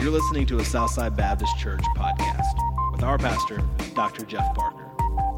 [0.00, 2.54] You're listening to a Southside Baptist Church podcast
[2.90, 3.62] with our pastor,
[3.94, 4.24] Dr.
[4.24, 4.90] Jeff Parker.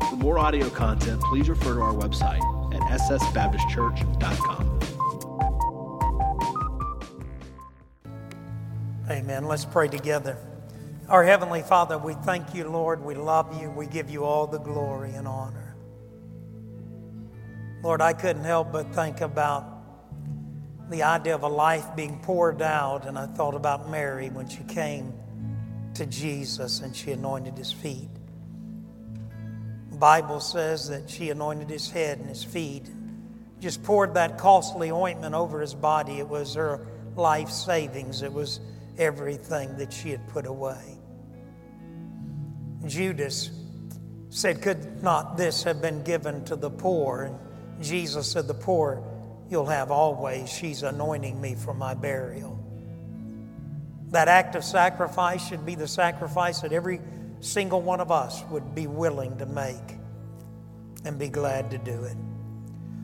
[0.09, 2.41] For more audio content, please refer to our website
[2.73, 4.79] at ssbaptistchurch.com.
[9.11, 9.47] Amen.
[9.47, 10.39] Let's pray together.
[11.09, 13.05] Our Heavenly Father, we thank you, Lord.
[13.05, 13.69] We love you.
[13.69, 15.75] We give you all the glory and honor.
[17.83, 19.72] Lord, I couldn't help but think about
[20.93, 24.63] the idea of a life being poured out, and I thought about Mary when she
[24.65, 25.13] came
[25.95, 28.09] to Jesus and she anointed his feet.
[29.91, 32.89] The Bible says that she anointed his head and his feet,
[33.61, 36.19] just poured that costly ointment over his body.
[36.19, 36.87] It was her
[37.17, 38.61] life savings, it was
[38.99, 40.99] everything that she had put away.
[42.87, 43.51] Judas
[44.31, 47.23] said, Could not this have been given to the poor?
[47.23, 49.12] And Jesus said, The poor
[49.53, 50.51] you'll have always.
[50.51, 52.59] She's anointing me for my burial.
[54.09, 57.01] That act of sacrifice should be the sacrifice that every
[57.41, 59.99] single one of us would be willing to make
[61.05, 62.17] and be glad to do it.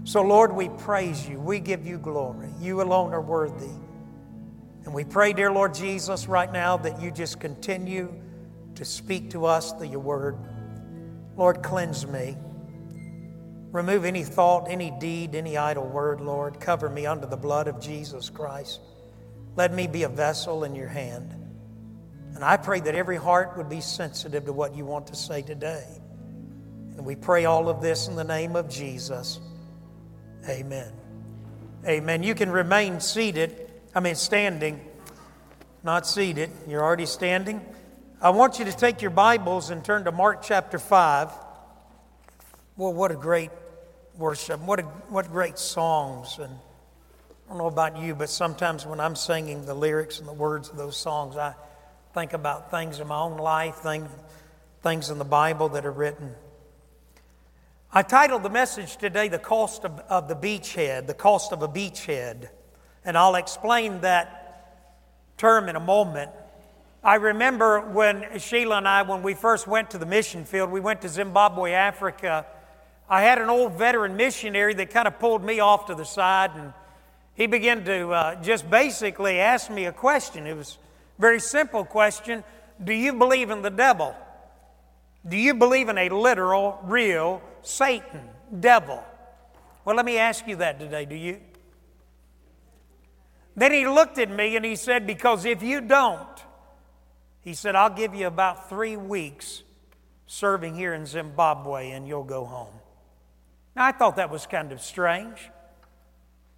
[0.04, 1.38] So, Lord, we praise you.
[1.38, 2.48] We give you glory.
[2.60, 3.70] You alone are worthy.
[4.84, 8.14] And we pray, dear Lord Jesus, right now that you just continue
[8.76, 10.38] to speak to us through your word.
[11.36, 12.36] Lord, cleanse me.
[13.72, 16.58] Remove any thought, any deed, any idle word, Lord.
[16.58, 18.80] Cover me under the blood of Jesus Christ.
[19.56, 21.34] Let me be a vessel in your hand.
[22.34, 25.42] And I pray that every heart would be sensitive to what you want to say
[25.42, 25.84] today.
[26.96, 29.40] And we pray all of this in the name of Jesus.
[30.48, 30.92] Amen.
[31.86, 32.22] Amen.
[32.22, 34.80] You can remain seated, I mean, standing,
[35.82, 36.50] not seated.
[36.66, 37.64] You're already standing.
[38.20, 41.30] I want you to take your Bibles and turn to Mark chapter 5.
[42.76, 43.50] Well, what a great
[44.18, 44.60] worship.
[44.60, 46.38] What, a, what great songs.
[46.38, 50.32] And I don't know about you, but sometimes when I'm singing the lyrics and the
[50.32, 51.54] words of those songs, I
[52.12, 54.10] think about things in my own life, things,
[54.82, 56.34] things in the Bible that are written.
[57.92, 61.68] I titled the message today, The Cost of, of the Beachhead, The Cost of a
[61.68, 62.48] Beachhead.
[63.04, 64.76] And I'll explain that
[65.38, 66.32] term in a moment.
[67.04, 70.80] I remember when Sheila and I, when we first went to the mission field, we
[70.80, 72.44] went to Zimbabwe, Africa
[73.10, 76.50] I had an old veteran missionary that kind of pulled me off to the side
[76.54, 76.72] and
[77.34, 80.46] he began to uh, just basically ask me a question.
[80.46, 80.76] It was
[81.18, 82.44] a very simple question
[82.82, 84.14] Do you believe in the devil?
[85.26, 88.28] Do you believe in a literal, real Satan,
[88.60, 89.02] devil?
[89.84, 91.04] Well, let me ask you that today.
[91.04, 91.40] Do you?
[93.56, 96.26] Then he looked at me and he said, Because if you don't,
[97.40, 99.62] he said, I'll give you about three weeks
[100.26, 102.74] serving here in Zimbabwe and you'll go home.
[103.78, 105.50] Now, I thought that was kind of strange.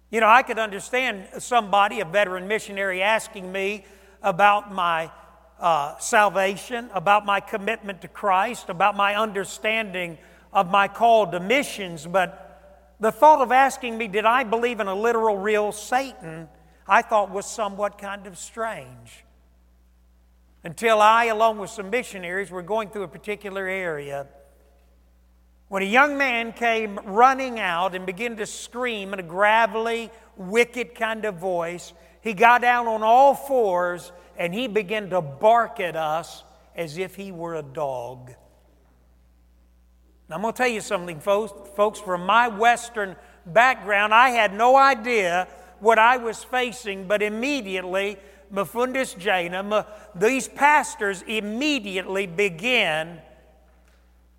[0.09, 3.85] You know, I could understand somebody, a veteran missionary, asking me
[4.23, 5.11] about my
[5.59, 10.17] uh, salvation, about my commitment to Christ, about my understanding
[10.51, 14.87] of my call to missions, but the thought of asking me, did I believe in
[14.87, 16.49] a literal, real Satan,
[16.87, 19.25] I thought was somewhat kind of strange.
[20.63, 24.25] Until I, along with some missionaries, were going through a particular area
[25.71, 30.93] when a young man came running out and began to scream in a gravelly, wicked
[30.93, 35.95] kind of voice, he got down on all fours and he began to bark at
[35.95, 36.43] us
[36.75, 38.31] as if he were a dog.
[40.27, 41.53] Now, I'm going to tell you something, folks.
[41.77, 43.15] Folks, from my Western
[43.45, 45.47] background, I had no idea
[45.79, 48.17] what I was facing, but immediately,
[48.53, 53.21] Mufundis Jaina, these pastors immediately began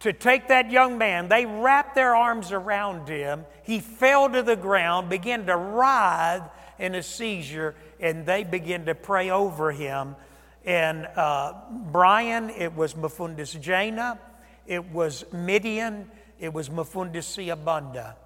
[0.02, 1.28] to take that young man.
[1.28, 3.46] They wrapped their arms around him.
[3.62, 8.96] He fell to the ground, began to writhe in a seizure, and they began to
[8.96, 10.16] pray over him.
[10.64, 14.18] And uh, Brian, it was Mufundis Jaina,
[14.66, 18.16] it was Midian, it was Mufundis Siabunda.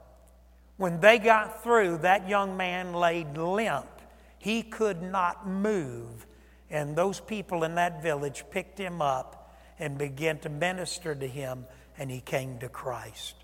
[0.79, 3.87] When they got through, that young man laid limp.
[4.39, 6.27] He could not move.
[6.71, 9.46] And those people in that village picked him up
[9.79, 11.67] and began to minister to him,
[11.99, 13.35] and he came to Christ.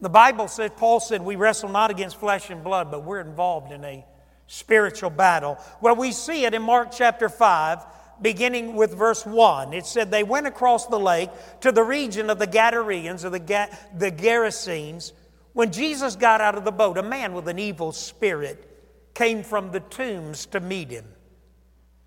[0.00, 3.70] The Bible said, Paul said, we wrestle not against flesh and blood, but we're involved
[3.70, 4.04] in a
[4.46, 5.58] spiritual battle.
[5.80, 7.84] Well, we see it in Mark chapter 5,
[8.22, 9.74] beginning with verse 1.
[9.74, 11.30] It said, They went across the lake
[11.60, 15.12] to the region of the Gadareans, or the, Ga- the Gerasenes.
[15.52, 18.66] When Jesus got out of the boat, a man with an evil spirit
[19.12, 21.04] came from the tombs to meet him.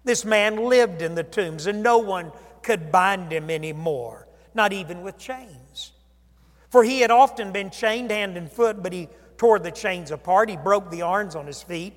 [0.03, 5.01] This man lived in the tombs, and no one could bind him anymore, not even
[5.01, 5.91] with chains.
[6.69, 10.49] For he had often been chained hand and foot, but he tore the chains apart.
[10.49, 11.93] He broke the arms on his feet.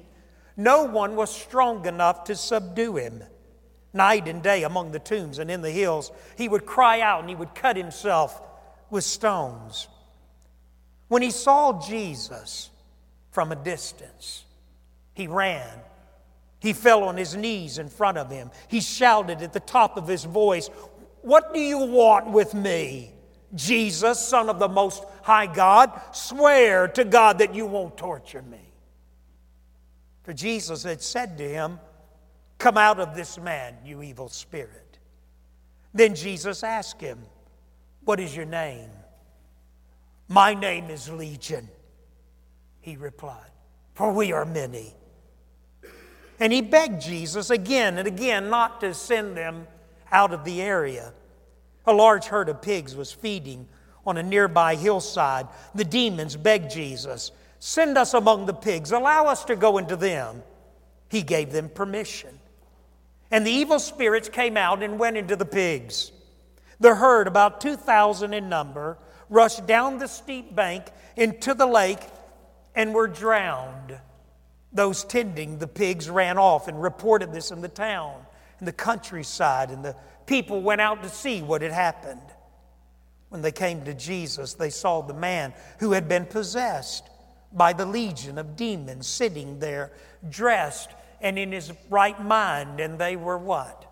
[0.57, 3.23] No one was strong enough to subdue him.
[3.93, 7.29] Night and day among the tombs and in the hills, he would cry out and
[7.31, 8.43] he would cut himself
[8.91, 9.89] with stones.
[11.09, 12.71] When he saw Jesus
[13.31, 14.45] from a distance,
[15.15, 15.81] he ran.
[16.59, 18.51] He fell on his knees in front of him.
[18.69, 20.69] He shouted at the top of his voice,
[21.23, 23.13] What do you want with me?
[23.55, 28.73] Jesus, Son of the Most High God, swear to God that you won't torture me.
[30.23, 31.79] For Jesus had said to him,
[32.59, 34.99] Come out of this man, you evil spirit.
[35.95, 37.19] Then Jesus asked him,
[38.05, 38.91] What is your name?
[40.29, 41.69] My name is Legion,
[42.81, 43.51] he replied,
[43.95, 44.95] for we are many.
[46.39, 49.67] And he begged Jesus again and again not to send them
[50.13, 51.13] out of the area.
[51.87, 53.67] A large herd of pigs was feeding
[54.07, 55.47] on a nearby hillside.
[55.75, 60.43] The demons begged Jesus, Send us among the pigs, allow us to go into them.
[61.09, 62.39] He gave them permission.
[63.31, 66.13] And the evil spirits came out and went into the pigs.
[66.79, 68.99] The herd, about 2,000 in number,
[69.29, 70.85] rushed down the steep bank
[71.17, 72.01] into the lake
[72.75, 73.99] and were drowned.
[74.77, 78.15] Those tending the pigs ran off and reported this in the town,
[78.59, 79.97] and the countryside, and the
[80.27, 82.21] people went out to see what had happened.
[83.31, 87.09] When they came to Jesus, they saw the man who had been possessed
[87.55, 89.93] by the legion of demons sitting there,
[90.29, 90.91] dressed
[91.23, 93.91] and in his right mind, and they were what?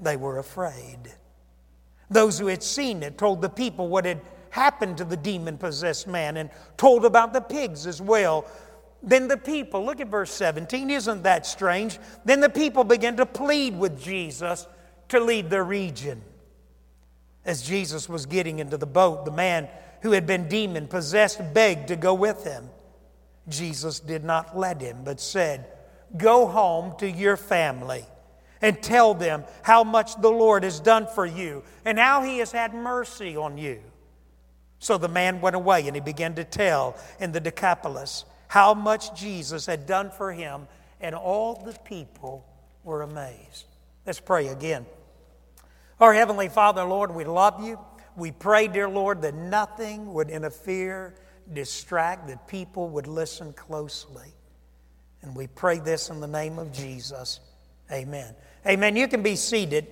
[0.00, 1.12] They were afraid.
[2.08, 6.06] Those who had seen it told the people what had happened to the demon possessed
[6.06, 8.46] man and told about the pigs as well.
[9.02, 11.98] Then the people, look at verse 17, isn't that strange?
[12.24, 14.66] Then the people began to plead with Jesus
[15.08, 16.22] to leave the region.
[17.44, 19.68] As Jesus was getting into the boat, the man
[20.02, 22.68] who had been demon possessed begged to go with him.
[23.48, 25.66] Jesus did not let him, but said,
[26.16, 28.04] Go home to your family
[28.62, 32.52] and tell them how much the Lord has done for you and how he has
[32.52, 33.80] had mercy on you.
[34.78, 39.18] So the man went away and he began to tell in the Decapolis how much
[39.18, 40.68] Jesus had done for him,
[41.00, 42.46] and all the people
[42.84, 43.64] were amazed.
[44.06, 44.86] Let's pray again.
[46.00, 47.78] Our Heavenly Father, Lord, we love you.
[48.16, 51.14] We pray, dear Lord, that nothing would interfere,
[51.52, 54.32] distract, that people would listen closely.
[55.22, 57.40] And we pray this in the name of Jesus.
[57.90, 58.34] Amen.
[58.66, 58.96] Amen.
[58.96, 59.86] You can be seated.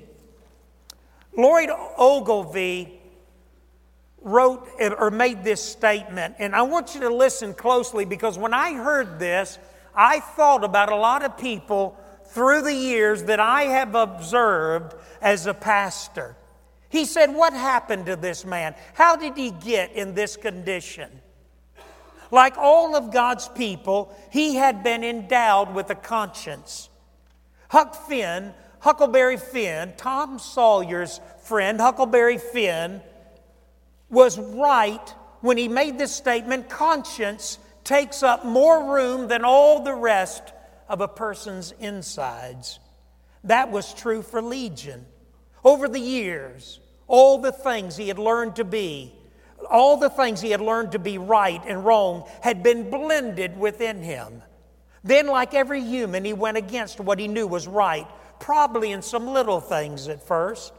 [1.37, 3.01] Lloyd Ogilvie
[4.25, 8.73] wrote or made this statement, and I want you to listen closely because when I
[8.73, 9.59] heard this,
[9.95, 11.97] I thought about a lot of people
[12.29, 16.37] through the years that I have observed as a pastor.
[16.89, 18.75] He said, What happened to this man?
[18.95, 21.11] How did he get in this condition?
[22.31, 26.89] Like all of God's people, he had been endowed with a conscience.
[27.69, 33.01] Huck Finn, Huckleberry Finn, Tom Sawyer's friend, Huckleberry Finn,
[34.15, 39.95] was right when he made this statement conscience takes up more room than all the
[39.95, 40.55] rest
[40.89, 42.79] of a person's insides.
[43.45, 45.05] That was true for Legion.
[45.63, 49.15] Over the years, all the things he had learned to be,
[49.71, 54.03] all the things he had learned to be right and wrong had been blended within
[54.03, 54.43] him.
[55.03, 58.07] Then, like every human, he went against what he knew was right,
[58.41, 60.73] probably in some little things at first.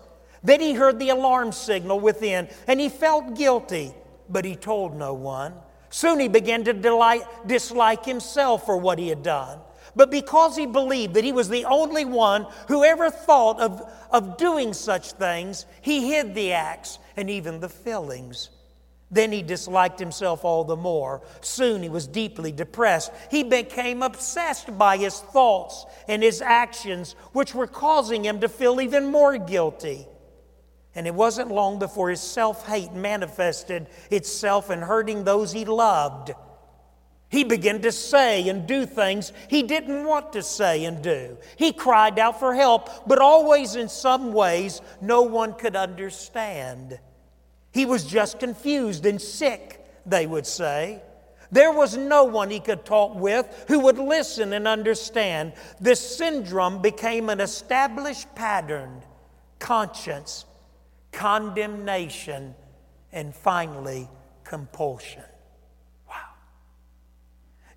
[0.46, 3.94] Then he heard the alarm signal within and he felt guilty,
[4.30, 5.54] but he told no one.
[5.90, 9.60] Soon he began to delight, dislike himself for what he had done.
[9.96, 14.38] But because he believed that he was the only one who ever thought of, of
[14.38, 18.50] doing such things, he hid the acts and even the feelings.
[19.10, 21.22] Then he disliked himself all the more.
[21.42, 23.12] Soon he was deeply depressed.
[23.32, 28.82] He became obsessed by his thoughts and his actions, which were causing him to feel
[28.82, 30.08] even more guilty.
[30.96, 36.32] And it wasn't long before his self hate manifested itself in hurting those he loved.
[37.30, 41.38] He began to say and do things he didn't want to say and do.
[41.58, 47.00] He cried out for help, but always in some ways no one could understand.
[47.74, 51.02] He was just confused and sick, they would say.
[51.52, 55.54] There was no one he could talk with who would listen and understand.
[55.80, 59.02] This syndrome became an established pattern
[59.60, 60.46] conscience,
[61.16, 62.54] condemnation,
[63.12, 64.08] and finally,
[64.44, 65.24] compulsion.
[66.08, 66.16] Wow.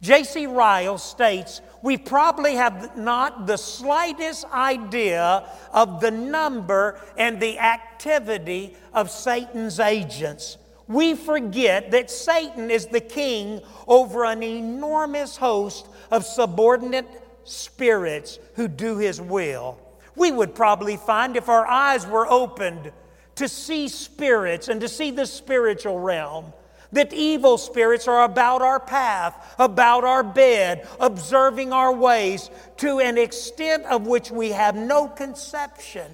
[0.03, 0.47] J.C.
[0.47, 8.77] Ryle states we probably have not the slightest idea of the number and the activity
[8.93, 10.59] of Satan's agents.
[10.89, 17.07] we forget that Satan is the king over an enormous host of subordinate
[17.45, 19.79] spirits who do his will.
[20.17, 22.91] We would probably find if our eyes were opened
[23.39, 26.53] to see spirits and to see the spiritual realm,
[26.93, 33.19] that evil spirits are about our path, about our bed, observing our ways to an
[33.19, 36.11] extent of which we have no conception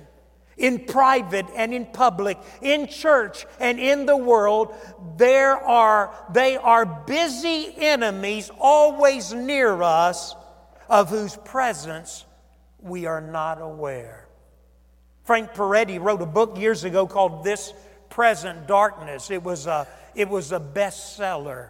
[0.57, 4.75] in private and in public, in church and in the world,
[5.17, 10.35] there are, they are busy enemies always near us
[10.89, 12.25] of whose presence
[12.81, 14.24] we are not aware.
[15.25, 17.73] Frank Peretti wrote a book years ago called This
[18.11, 19.31] Present Darkness.
[19.31, 21.69] It was a, it was a bestseller.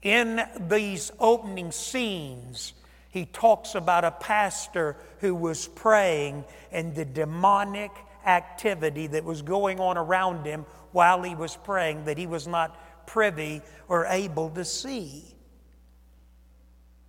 [0.00, 2.72] In these opening scenes,
[3.10, 7.90] he talks about a pastor who was praying and the demonic
[8.24, 13.06] activity that was going on around him while he was praying that he was not
[13.06, 15.24] privy or able to see.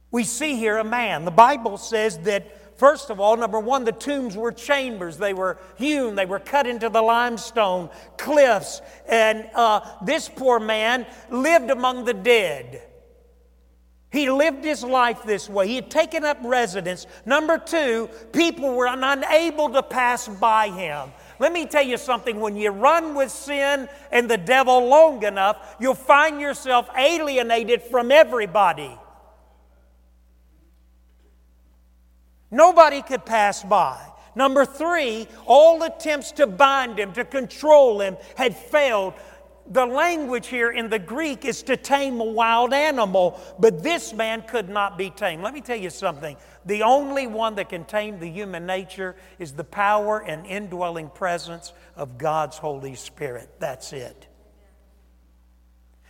[0.09, 1.25] We see here a man.
[1.25, 5.17] The Bible says that, first of all, number one, the tombs were chambers.
[5.17, 8.81] They were hewn, they were cut into the limestone cliffs.
[9.07, 12.83] And uh, this poor man lived among the dead.
[14.13, 15.67] He lived his life this way.
[15.67, 17.07] He had taken up residence.
[17.25, 21.11] Number two, people were unable to pass by him.
[21.39, 25.75] Let me tell you something when you run with sin and the devil long enough,
[25.79, 28.95] you'll find yourself alienated from everybody.
[32.53, 33.99] Nobody could pass by.
[34.35, 39.13] Number three, all attempts to bind him, to control him, had failed
[39.67, 44.41] the language here in the Greek is to tame a wild animal, but this man
[44.41, 45.41] could not be tamed.
[45.41, 46.35] Let me tell you something.
[46.65, 51.71] The only one that can tame the human nature is the power and indwelling presence
[51.95, 53.49] of God's Holy Spirit.
[53.59, 54.27] That's it.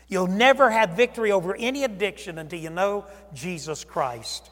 [0.07, 4.49] You'll never have victory over any addiction until you know Jesus Christ.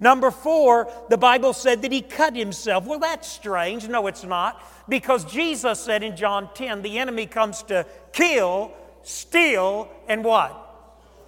[0.00, 2.86] Number four, the Bible said that he cut himself.
[2.86, 3.88] Well, that's strange.
[3.88, 4.62] No, it's not.
[4.88, 8.72] Because Jesus said in John 10, the enemy comes to kill,
[9.02, 10.58] steal, and what?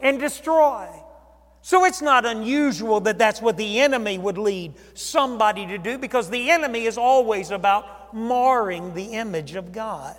[0.01, 0.89] And destroy.
[1.63, 6.29] So it's not unusual that that's what the enemy would lead somebody to do because
[6.29, 10.17] the enemy is always about marring the image of God.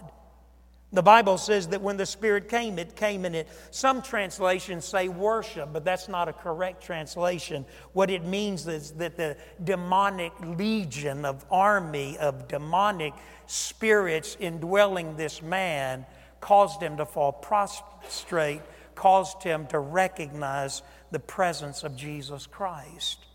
[0.94, 3.50] The Bible says that when the Spirit came, it came in it.
[3.72, 7.65] Some translations say worship, but that's not a correct translation.
[7.94, 13.13] What it means is that the demonic legion of army of demonic
[13.48, 16.06] spirits indwelling this man
[16.39, 18.62] caused him to fall prostrate,
[18.94, 23.25] caused him to recognize the presence of Jesus Christ.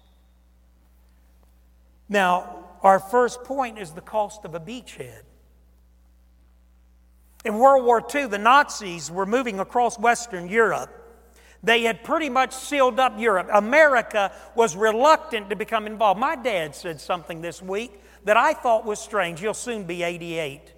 [2.08, 5.22] Now, our first point is the cost of a beachhead.
[7.44, 10.90] In World War II, the Nazis were moving across Western Europe.
[11.62, 13.48] They had pretty much sealed up Europe.
[13.52, 16.20] America was reluctant to become involved.
[16.20, 19.42] My dad said something this week that I thought was strange.
[19.42, 20.74] You'll soon be 88.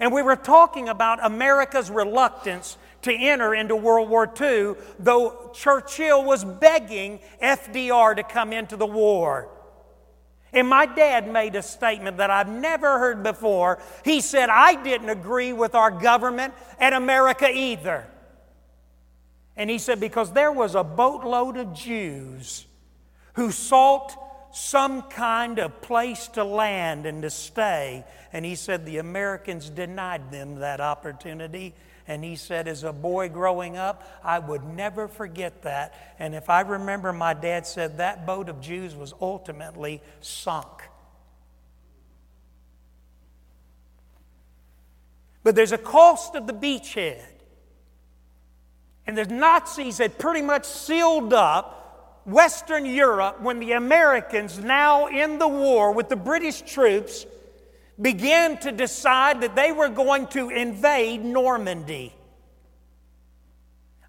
[0.00, 6.24] And we were talking about America's reluctance to enter into World War II, though Churchill
[6.24, 9.48] was begging FDR to come into the war.
[10.52, 13.80] And my dad made a statement that I've never heard before.
[14.04, 18.06] He said, I didn't agree with our government and America either.
[19.56, 22.66] And he said, because there was a boatload of Jews
[23.34, 24.16] who sought
[24.54, 28.04] some kind of place to land and to stay.
[28.32, 31.74] And he said the Americans denied them that opportunity.
[32.08, 35.94] And he said, as a boy growing up, I would never forget that.
[36.18, 40.66] And if I remember, my dad said that boat of Jews was ultimately sunk.
[45.44, 47.22] But there's a cost of the beachhead.
[49.06, 55.38] And the Nazis had pretty much sealed up Western Europe when the Americans, now in
[55.38, 57.26] the war with the British troops,
[58.02, 62.12] began to decide that they were going to invade Normandy.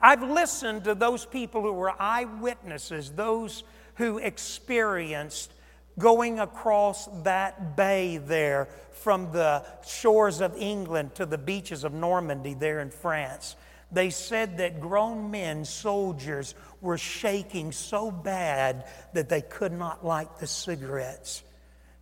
[0.02, 3.64] I've listened to those people who were eyewitnesses, those
[3.96, 5.54] who experienced
[5.98, 12.54] going across that bay there from the shores of England to the beaches of Normandy
[12.54, 13.56] there in France.
[13.92, 20.40] They said that grown men, soldiers, were shaking so bad that they could not light
[20.40, 21.44] the cigarettes.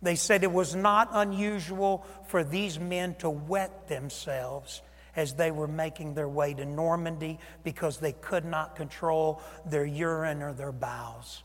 [0.02, 4.82] They said it was not unusual for these men to wet themselves
[5.14, 10.42] as they were making their way to Normandy because they could not control their urine
[10.42, 11.44] or their bowels,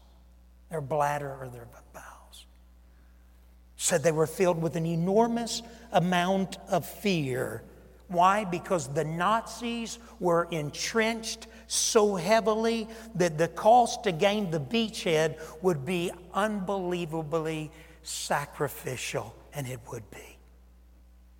[0.71, 2.45] their bladder or their bowels.
[3.75, 5.61] Said they were filled with an enormous
[5.91, 7.63] amount of fear
[8.07, 8.45] Why?
[8.45, 15.85] Because the Nazis were entrenched so heavily that the cost to gain the beachhead would
[15.85, 17.69] be unbelievably
[18.07, 20.37] sacrificial, and it would be.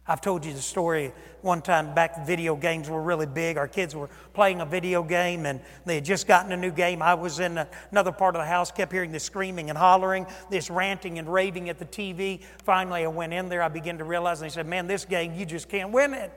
[0.10, 3.58] I've told you the story one time back, video games were really big.
[3.58, 7.02] Our kids were playing a video game and they had just gotten a new game.
[7.02, 7.60] I was in
[7.92, 11.68] another part of the house, kept hearing this screaming and hollering, this ranting and raving
[11.68, 12.42] at the TV.
[12.64, 13.62] Finally, I went in there.
[13.62, 16.32] I began to realize, and they said, Man, this game, you just can't win it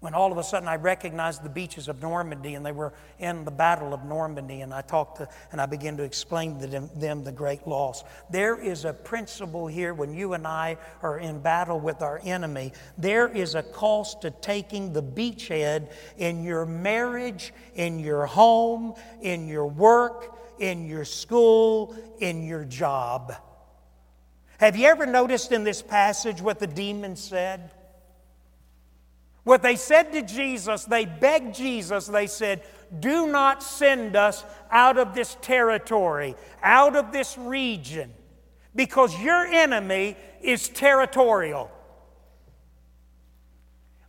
[0.00, 3.44] when all of a sudden I recognized the beaches of Normandy and they were in
[3.44, 6.90] the Battle of Normandy, and I talked to, and I began to explain to them,
[6.94, 8.04] them, the great loss.
[8.30, 12.72] There is a principle here when you and I are in battle with our enemy.
[12.98, 19.48] There is a cost to taking the beachhead in your marriage, in your home, in
[19.48, 23.34] your work, in your school, in your job.
[24.58, 27.72] Have you ever noticed in this passage what the demon said?
[29.46, 32.62] What they said to Jesus, they begged Jesus, they said,
[32.98, 36.34] Do not send us out of this territory,
[36.64, 38.12] out of this region,
[38.74, 41.70] because your enemy is territorial.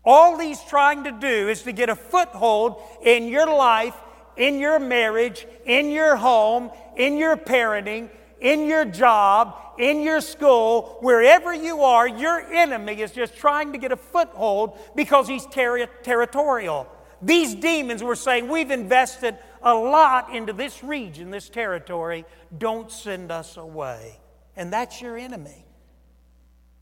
[0.03, 3.94] All he's trying to do is to get a foothold in your life,
[4.38, 10.98] in your marriage, in your home, in your parenting, in your job, in your school,
[11.01, 15.88] wherever you are, your enemy is just trying to get a foothold because he's ter-
[16.03, 16.88] territorial.
[17.22, 22.25] These demons were saying, We've invested a lot into this region, this territory.
[22.58, 24.20] Don't send us away.
[24.56, 25.65] And that's your enemy.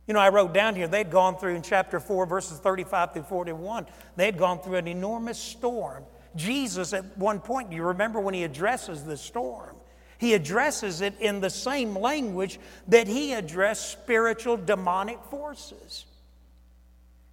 [0.07, 3.23] You know, I wrote down here, they'd gone through in chapter 4, verses 35 through
[3.23, 6.03] 41, they'd gone through an enormous storm.
[6.35, 9.74] Jesus, at one point, do you remember when he addresses the storm?
[10.25, 16.05] He addresses it in the same language that he addressed spiritual demonic forces.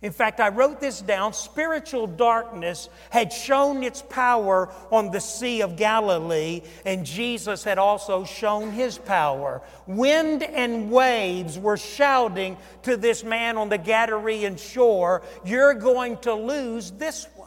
[0.03, 1.33] In fact, I wrote this down.
[1.33, 8.25] Spiritual darkness had shown its power on the Sea of Galilee, and Jesus had also
[8.25, 9.63] shown his power.
[9.87, 16.35] Wind and waves were shouting to this man on the Gadarean shore, You're going to
[16.35, 17.42] lose this one.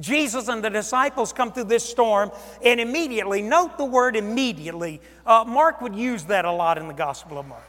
[0.00, 2.32] Jesus and the disciples come through this storm,
[2.64, 5.00] and immediately, note the word immediately.
[5.24, 7.62] Uh, Mark would use that a lot in the Gospel of Mark.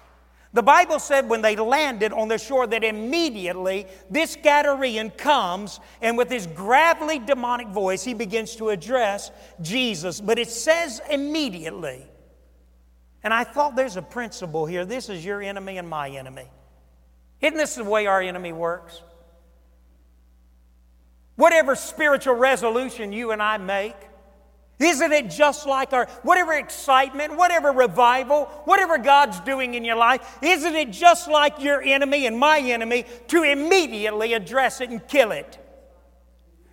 [0.54, 6.18] The Bible said when they landed on the shore that immediately this Gadarean comes and
[6.18, 10.20] with his gravelly demonic voice he begins to address Jesus.
[10.20, 12.06] But it says immediately.
[13.24, 14.84] And I thought there's a principle here.
[14.84, 16.50] This is your enemy and my enemy.
[17.40, 19.02] Isn't this the way our enemy works?
[21.42, 23.96] Whatever spiritual resolution you and I make,
[24.78, 30.38] isn't it just like our, whatever excitement, whatever revival, whatever God's doing in your life,
[30.44, 35.32] isn't it just like your enemy and my enemy to immediately address it and kill
[35.32, 35.58] it?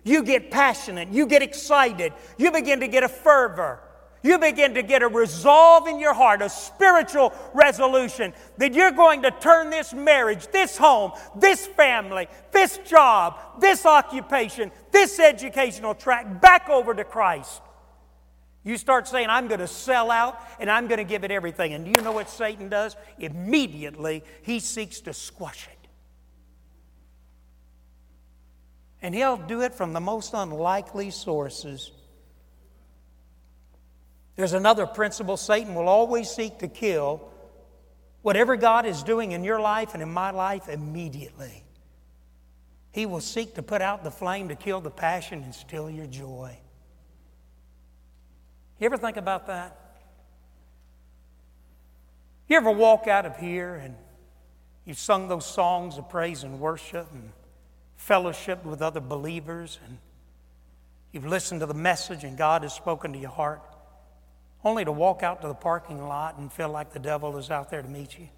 [0.03, 3.79] You get passionate, you get excited, you begin to get a fervor.
[4.21, 9.21] You begin to get a resolve in your heart, a spiritual resolution that you're going
[9.21, 16.41] to turn this marriage, this home, this family, this job, this occupation, this educational track
[16.41, 17.61] back over to Christ.
[18.63, 21.73] You start saying, I'm going to sell out and I'm going to give it everything.
[21.73, 22.97] And do you know what Satan does?
[23.19, 25.87] Immediately, he seeks to squash it.
[29.01, 31.91] And he'll do it from the most unlikely sources.
[34.35, 37.29] There's another principle Satan will always seek to kill
[38.21, 41.63] whatever God is doing in your life and in my life immediately.
[42.91, 46.07] He will seek to put out the flame to kill the passion and steal your
[46.07, 46.57] joy.
[48.79, 49.75] You ever think about that?
[52.47, 53.95] You ever walk out of here and
[54.85, 57.31] you've sung those songs of praise and worship and
[57.95, 59.99] fellowship with other believers and
[61.11, 63.61] you've listened to the message and God has spoken to your heart?
[64.63, 67.69] Only to walk out to the parking lot and feel like the devil is out
[67.69, 68.29] there to meet you.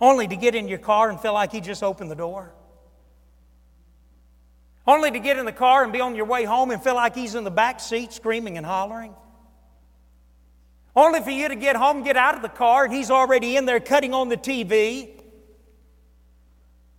[0.00, 2.52] Only to get in your car and feel like he just opened the door.
[4.86, 7.14] Only to get in the car and be on your way home and feel like
[7.14, 9.14] he's in the back seat screaming and hollering.
[10.96, 13.66] Only for you to get home, get out of the car, and he's already in
[13.66, 15.10] there cutting on the TV.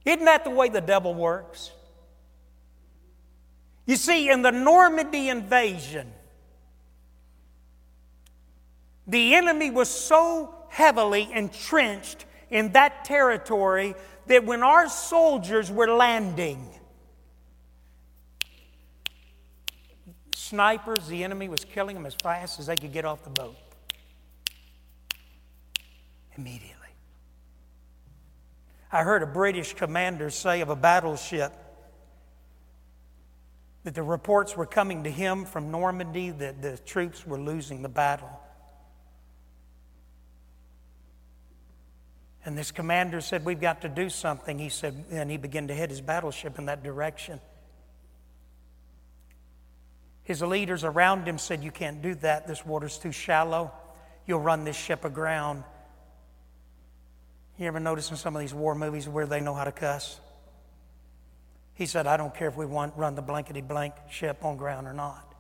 [0.04, 1.72] Isn't that the way the devil works?
[3.86, 6.12] You see, in the Normandy invasion,
[9.08, 13.96] the enemy was so heavily entrenched in that territory
[14.28, 16.68] that when our soldiers were landing,
[20.34, 23.56] snipers, the enemy was killing them as fast as they could get off the boat.
[26.38, 26.72] Immediately.
[28.92, 31.52] I heard a British commander say of a battleship
[33.84, 37.90] that the reports were coming to him from Normandy that the troops were losing the
[37.90, 38.42] battle.
[42.46, 44.60] And this commander said, We've got to do something.
[44.60, 47.40] He said, and he began to head his battleship in that direction.
[50.24, 52.48] His leaders around him said, You can't do that.
[52.48, 53.72] This water's too shallow.
[54.28, 55.64] You'll run this ship aground.
[57.58, 60.20] You ever notice in some of these war movies where they know how to cuss?
[61.74, 64.88] He said, I don't care if we want run the blankety blank ship on ground
[64.88, 65.34] or not.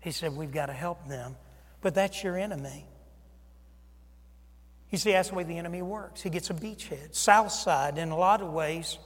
[0.00, 1.36] He said, We've got to help them.
[1.80, 2.84] But that's your enemy.
[4.90, 6.22] You see, that's the way the enemy works.
[6.22, 7.14] He gets a beachhead.
[7.14, 8.98] Southside, in a lot of ways,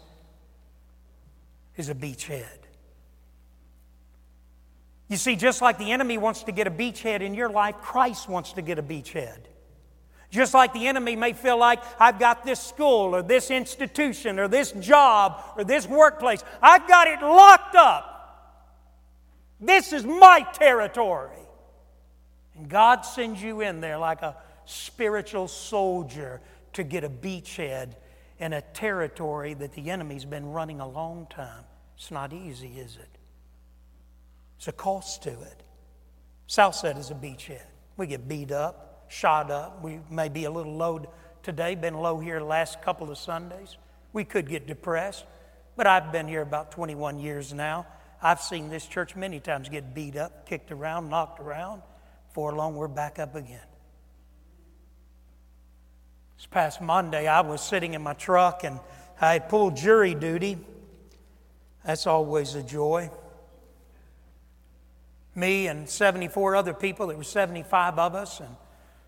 [1.76, 2.46] is a beachhead.
[5.08, 8.28] You see, just like the enemy wants to get a beachhead in your life, Christ
[8.28, 9.38] wants to get a beachhead.
[10.30, 14.48] Just like the enemy may feel like I've got this school or this institution or
[14.48, 18.08] this job or this workplace, I've got it locked up.
[19.60, 21.36] This is my territory.
[22.56, 26.40] And God sends you in there like a spiritual soldier
[26.72, 27.94] to get a beachhead
[28.38, 31.64] in a territory that the enemy's been running a long time.
[31.96, 33.18] It's not easy, is it?
[34.56, 35.62] It's a cost to it.
[36.46, 37.64] Southside is a beachhead.
[37.96, 39.82] We get beat up, shot up.
[39.82, 41.04] We may be a little low
[41.42, 43.76] today, been low here the last couple of Sundays.
[44.12, 45.24] We could get depressed,
[45.76, 47.86] but I've been here about 21 years now.
[48.20, 51.82] I've seen this church many times get beat up, kicked around, knocked around.
[52.28, 53.60] Before long, we're back up again.
[56.36, 58.80] This past Monday, I was sitting in my truck and
[59.20, 60.58] I had pulled jury duty.
[61.84, 63.10] That's always a joy.
[65.34, 68.54] Me and 74 other people, there were 75 of us, and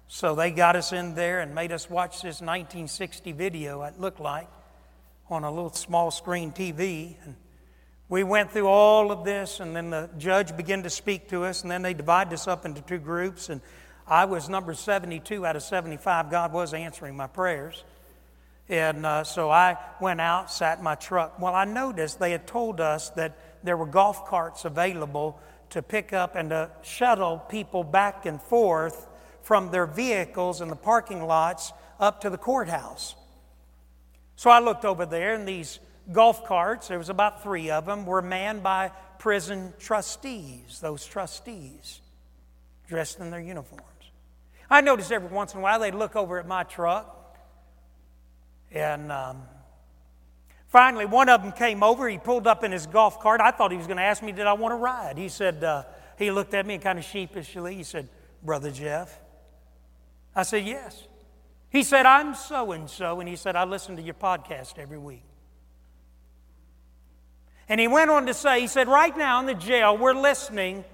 [0.09, 4.21] so they got us in there and made us watch this 1960 video, it looked
[4.21, 4.49] like,
[5.29, 7.17] on a little small screen TV.
[7.25, 7.35] And
[8.09, 11.63] we went through all of this, and then the judge began to speak to us,
[11.63, 13.51] and then they divided us up into two groups.
[13.51, 13.61] And
[14.07, 16.31] I was number 72 out of 75.
[16.31, 17.85] God was answering my prayers.
[18.69, 21.39] And uh, so I went out, sat in my truck.
[21.39, 25.39] Well, I noticed they had told us that there were golf carts available
[25.71, 29.07] to pick up and to shuttle people back and forth
[29.43, 33.15] from their vehicles in the parking lots up to the courthouse.
[34.37, 35.79] So I looked over there, and these
[36.13, 42.01] golf carts, there was about three of them, were manned by prison trustees, those trustees
[42.89, 43.94] dressed in their uniforms.
[44.71, 47.39] I noticed every once in a while they'd look over at my truck.
[48.73, 49.43] And um,
[50.69, 52.09] finally, one of them came over.
[52.09, 53.41] He pulled up in his golf cart.
[53.41, 55.17] I thought he was going to ask me, Did I want to ride?
[55.17, 55.85] He said, uh,
[56.19, 58.09] He looked at me kind of sheepishly, he said,
[58.43, 59.21] Brother Jeff.
[60.35, 61.07] I said, Yes.
[61.71, 63.21] He said, I'm so and so.
[63.21, 65.25] And he said, I listen to your podcast every week.
[67.69, 70.85] And he went on to say, He said, Right now in the jail, we're listening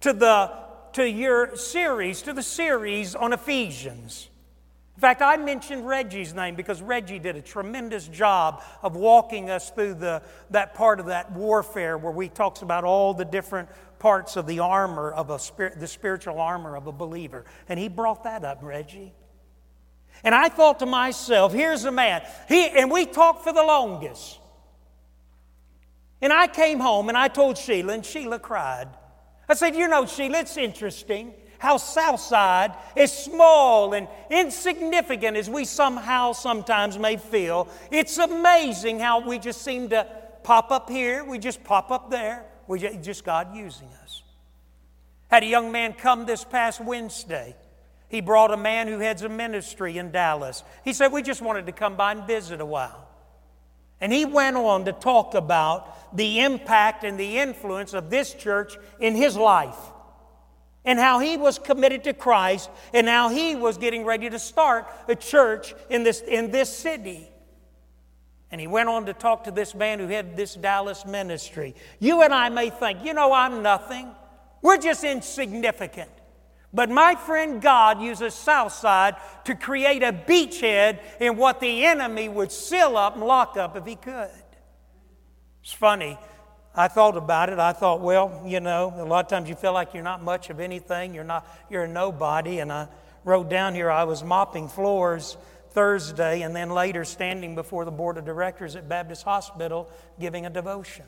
[0.00, 0.63] to the
[0.94, 4.28] to your series, to the series on Ephesians.
[4.96, 9.70] In fact, I mentioned Reggie's name because Reggie did a tremendous job of walking us
[9.70, 14.36] through the, that part of that warfare where we talks about all the different parts
[14.36, 17.44] of the armor of a spirit, the spiritual armor of a believer.
[17.68, 19.12] And he brought that up, Reggie.
[20.22, 22.22] And I thought to myself, here's a man.
[22.48, 24.38] He, and we talked for the longest.
[26.22, 28.88] And I came home and I told Sheila, and Sheila cried.
[29.48, 35.64] I said, You know, Sheila, it's interesting how Southside, as small and insignificant as we
[35.64, 40.06] somehow sometimes may feel, it's amazing how we just seem to
[40.42, 42.44] pop up here, we just pop up there.
[42.66, 44.22] We just, just God using us.
[45.28, 47.56] Had a young man come this past Wednesday.
[48.08, 50.62] He brought a man who heads a ministry in Dallas.
[50.84, 53.03] He said, We just wanted to come by and visit a while.
[54.00, 58.76] And he went on to talk about the impact and the influence of this church
[59.00, 59.78] in his life
[60.84, 64.86] and how he was committed to Christ and how he was getting ready to start
[65.08, 67.28] a church in this, in this city.
[68.50, 71.74] And he went on to talk to this man who had this Dallas ministry.
[71.98, 74.08] You and I may think, you know, I'm nothing.
[74.62, 76.10] We're just insignificant.
[76.74, 82.50] But my friend God uses Southside to create a beachhead in what the enemy would
[82.50, 84.28] seal up and lock up if he could.
[85.62, 86.18] It's funny.
[86.74, 87.60] I thought about it.
[87.60, 90.50] I thought, well, you know, a lot of times you feel like you're not much
[90.50, 91.14] of anything.
[91.14, 91.46] You're not.
[91.70, 92.58] You're a nobody.
[92.58, 92.88] And I
[93.22, 95.36] wrote down here I was mopping floors
[95.70, 100.50] Thursday, and then later standing before the board of directors at Baptist Hospital giving a
[100.50, 101.04] devotion.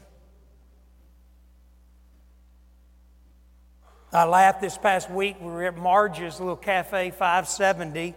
[4.13, 5.37] I laughed this past week.
[5.41, 8.15] We were at Marge's little cafe 570,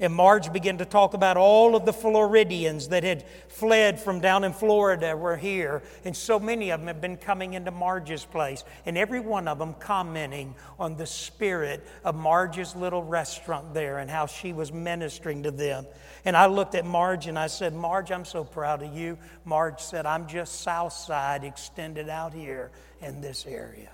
[0.00, 4.42] And Marge began to talk about all of the Floridians that had fled from down
[4.42, 5.82] in Florida were here.
[6.04, 8.64] And so many of them have been coming into Marge's place.
[8.86, 14.10] And every one of them commenting on the spirit of Marge's little restaurant there and
[14.10, 15.86] how she was ministering to them.
[16.24, 19.16] And I looked at Marge and I said, Marge, I'm so proud of you.
[19.44, 23.93] Marge said, I'm just south side extended out here in this area.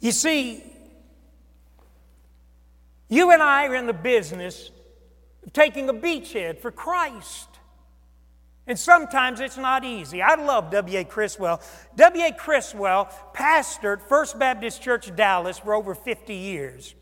[0.00, 0.62] You see,
[3.08, 4.70] you and I are in the business
[5.44, 7.48] of taking a beachhead for Christ.
[8.66, 10.20] And sometimes it's not easy.
[10.20, 11.04] I love W.A.
[11.04, 11.62] Criswell.
[11.96, 12.32] W.A.
[12.32, 16.94] Criswell pastored First Baptist Church Dallas for over 50 years.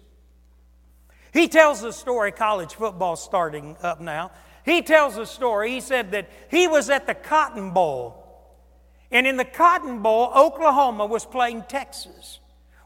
[1.33, 4.31] He tells the story, college football starting up now.
[4.65, 5.73] He tells the story.
[5.73, 8.23] He said that he was at the Cotton Bowl.
[9.11, 12.39] And in the Cotton Bowl, Oklahoma was playing Texas.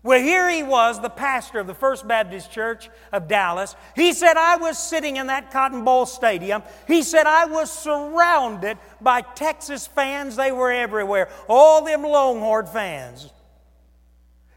[0.03, 3.77] Well, here he was, the pastor of the First Baptist Church of Dallas.
[3.95, 6.63] He said, I was sitting in that Cotton Bowl Stadium.
[6.87, 10.37] He said, I was surrounded by Texas fans.
[10.37, 13.31] They were everywhere, all them Longhorn fans.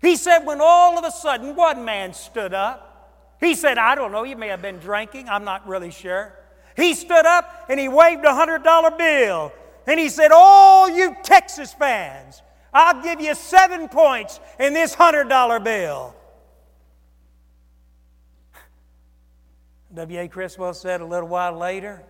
[0.01, 4.11] He said, when all of a sudden one man stood up, he said, I don't
[4.11, 6.33] know, he may have been drinking, I'm not really sure.
[6.75, 9.51] He stood up and he waved a $100 bill.
[9.85, 12.41] And he said, All you Texas fans,
[12.73, 16.15] I'll give you seven points in this $100 bill.
[19.93, 20.27] W.A.
[20.27, 22.03] Criswell said a little while later,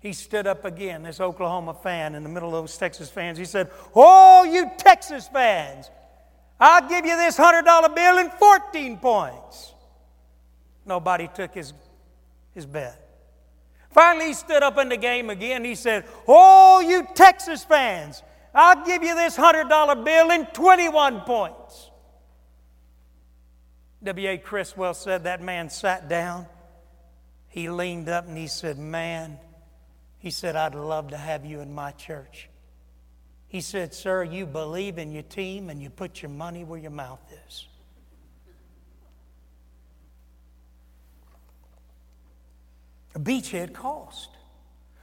[0.00, 3.38] he stood up again, this Oklahoma fan in the middle of those Texas fans.
[3.38, 5.90] He said, Oh, you Texas fans,
[6.58, 9.74] I'll give you this $100 bill in 14 points.
[10.84, 11.72] Nobody took his,
[12.54, 13.02] his bet.
[13.90, 15.64] Finally, he stood up in the game again.
[15.64, 18.22] He said, Oh, you Texas fans,
[18.58, 21.90] I'll give you this $100 bill in 21 points.
[24.02, 24.38] W.A.
[24.38, 26.46] Criswell said that man sat down.
[27.48, 29.38] He leaned up and he said, Man,
[30.18, 32.48] he said, I'd love to have you in my church.
[33.46, 36.90] He said, Sir, you believe in your team and you put your money where your
[36.90, 37.66] mouth is.
[43.14, 44.30] A beachhead cost.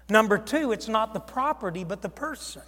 [0.10, 2.64] Number two, it's not the property, but the person.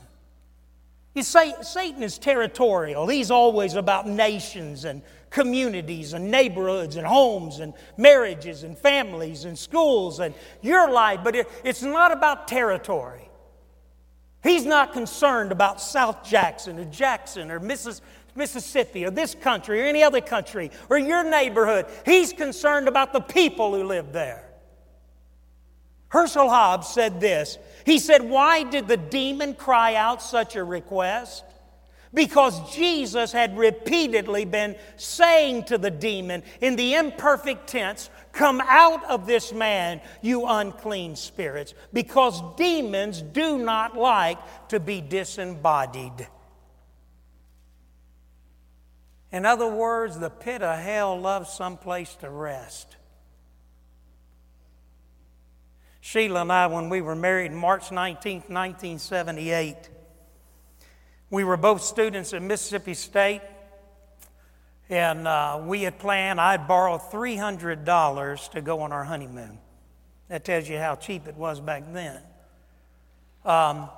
[1.15, 3.07] You say Satan is territorial.
[3.07, 9.57] He's always about nations and communities and neighborhoods and homes and marriages and families and
[9.57, 13.29] schools and your life, but it, it's not about territory.
[14.43, 20.03] He's not concerned about South Jackson or Jackson or Mississippi or this country or any
[20.03, 21.85] other country or your neighborhood.
[22.05, 24.45] He's concerned about the people who live there.
[26.09, 31.43] Herschel Hobbs said this He said, Why did the demon cry out such a request?
[32.13, 39.03] Because Jesus had repeatedly been saying to the demon in the imperfect tense, Come out
[39.05, 46.27] of this man, you unclean spirits, because demons do not like to be disembodied.
[49.31, 52.95] In other words, the pit of hell loves some place to rest.
[56.05, 59.89] Sheila and I, when we were married March 19, 1978,
[61.31, 63.41] we were both students at Mississippi State,
[64.87, 69.57] and uh, we had planned, I'd borrow $300 to go on our honeymoon.
[70.27, 72.21] That tells you how cheap it was back then.
[73.43, 73.89] Um,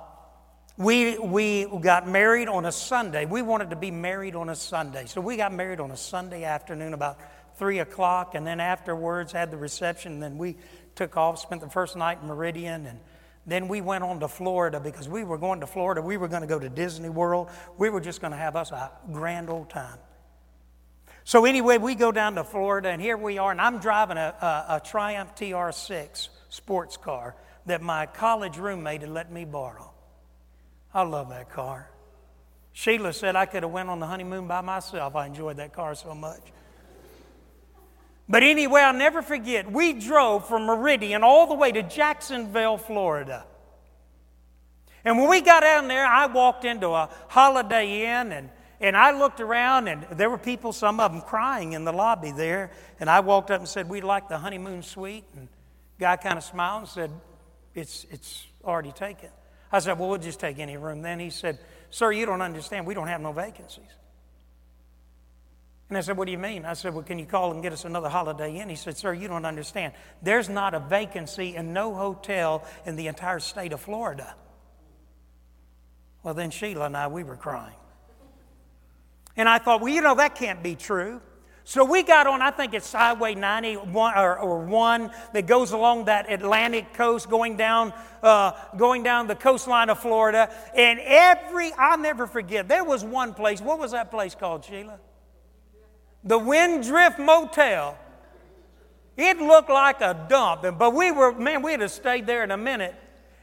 [0.78, 3.26] we, we got married on a Sunday.
[3.26, 5.04] We wanted to be married on a Sunday.
[5.04, 7.18] So we got married on a Sunday afternoon about
[7.58, 10.56] 3 o'clock, and then afterwards had the reception, and then we
[10.98, 12.98] took off, spent the first night in Meridian, and
[13.46, 16.02] then we went on to Florida because we were going to Florida.
[16.02, 17.48] We were going to go to Disney World.
[17.78, 19.98] We were just going to have us a grand old time.
[21.24, 24.34] So, anyway, we go down to Florida, and here we are, and I'm driving a,
[24.40, 29.92] a, a Triumph TR6 sports car that my college roommate had let me borrow.
[30.92, 31.90] I love that car.
[32.72, 35.14] Sheila said I could have went on the honeymoon by myself.
[35.14, 36.40] I enjoyed that car so much.
[38.28, 43.46] But anyway, I'll never forget, we drove from Meridian all the way to Jacksonville, Florida.
[45.04, 49.18] And when we got down there, I walked into a Holiday Inn and, and I
[49.18, 52.70] looked around, and there were people, some of them crying in the lobby there.
[53.00, 55.24] And I walked up and said, We'd like the honeymoon suite.
[55.34, 55.48] And
[55.98, 57.10] guy kind of smiled and said,
[57.74, 59.30] it's, it's already taken.
[59.72, 61.18] I said, Well, we'll just take any room then.
[61.18, 61.58] He said,
[61.90, 62.86] Sir, you don't understand.
[62.86, 63.90] We don't have no vacancies.
[65.88, 66.64] And I said, What do you mean?
[66.64, 68.68] I said, Well, can you call and get us another holiday inn?
[68.68, 69.94] He said, Sir, you don't understand.
[70.22, 74.34] There's not a vacancy in no hotel in the entire state of Florida.
[76.22, 77.76] Well, then Sheila and I, we were crying.
[79.36, 81.22] And I thought, Well, you know, that can't be true.
[81.64, 86.06] So we got on, I think it's Highway 91 or, or 1 that goes along
[86.06, 90.50] that Atlantic coast going down, uh, going down the coastline of Florida.
[90.74, 94.98] And every, I'll never forget, there was one place, what was that place called, Sheila?
[96.28, 97.96] The Windrift Motel.
[99.16, 102.56] It looked like a dump, but we were, man, we'd have stayed there in a
[102.56, 102.94] minute.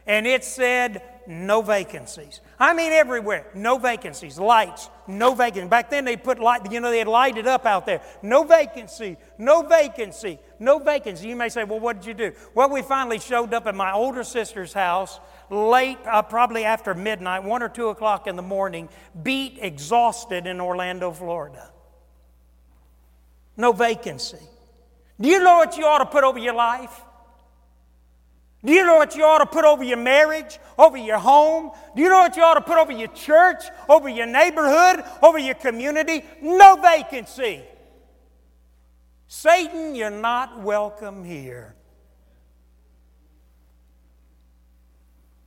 [0.06, 2.42] And it said, no vacancies.
[2.60, 4.38] I mean, everywhere, no vacancies.
[4.38, 5.68] Lights, no vacancies.
[5.68, 8.04] Back then, they put light, you know, they'd light it up out there.
[8.22, 11.28] No vacancy, no vacancy, no vacancy.
[11.28, 12.34] You may say, well, what did you do?
[12.54, 15.20] Well, we finally showed up at my older sister's house
[15.50, 18.90] late, uh, probably after midnight, one or two o'clock in the morning,
[19.24, 21.72] beat, exhausted in Orlando, Florida.
[23.58, 24.40] No vacancy.
[25.20, 27.02] Do you know what you ought to put over your life?
[28.64, 31.72] Do you know what you ought to put over your marriage, over your home?
[31.96, 35.38] Do you know what you ought to put over your church, over your neighborhood, over
[35.38, 36.26] your community?
[36.42, 37.62] No vacancy.
[39.28, 41.76] Satan, you're not welcome here.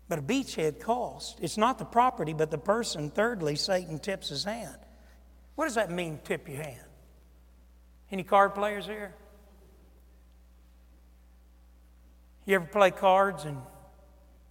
[0.09, 1.39] But a beachhead cost.
[1.43, 3.11] It's not the property, but the person.
[3.11, 4.79] Thirdly, Satan tips his hand.
[5.57, 6.88] What does that mean, tip your hand?
[8.11, 9.15] Any card players here?
[12.47, 13.59] You ever play cards and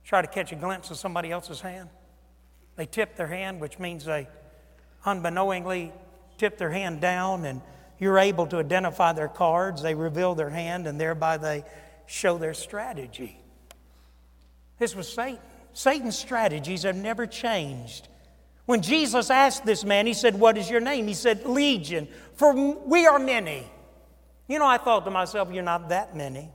[0.03, 1.89] try to catch a glimpse of somebody else's hand?
[2.75, 4.27] They tip their hand, which means they
[5.03, 5.91] unbeknowingly
[6.37, 7.61] tip their hand down, and
[7.97, 9.81] you're able to identify their cards.
[9.81, 11.63] They reveal their hand, and thereby they
[12.05, 13.39] show their strategy.
[14.77, 15.39] This was Satan.
[15.73, 18.07] Satan's strategies have never changed.
[18.67, 21.07] When Jesus asked this man, he said, What is your name?
[21.07, 23.65] He said, Legion, for we are many.
[24.49, 26.51] You know, I thought to myself, You're not that many.